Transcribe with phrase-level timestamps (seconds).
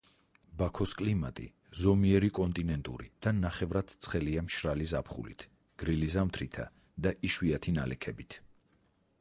[0.59, 1.43] ბაქოს კლიმატი
[1.81, 5.47] ზომიერი კონტინენტური და ნახევრად ცხელია მშრალი ზაფხულით,
[5.85, 6.67] გრილი ზამთრითა
[7.07, 8.41] და იშვიათი ნალექებით.